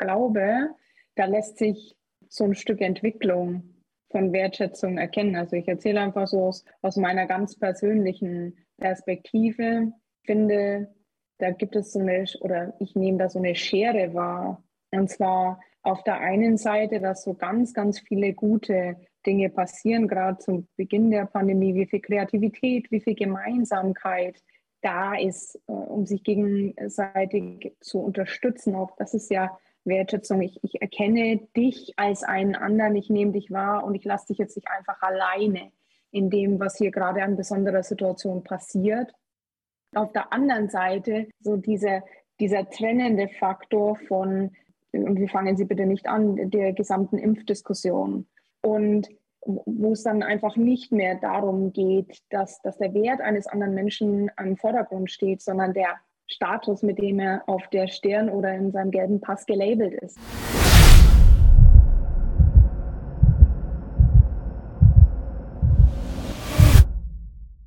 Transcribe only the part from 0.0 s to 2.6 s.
glaube, da lässt sich so ein